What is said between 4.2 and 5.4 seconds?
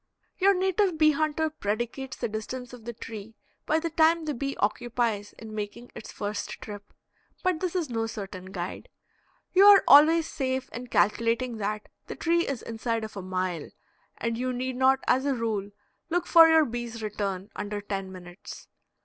the bee occupies